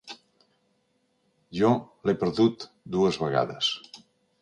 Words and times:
Jo 1.59 1.71
l'he 2.07 2.17
perdut 2.25 2.69
dues 2.97 3.25
vegades. 3.29 3.75